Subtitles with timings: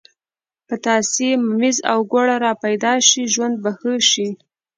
[0.67, 4.27] پتاسې، ممیز او ګوړه را پیدا شي ژوند به ښه شي.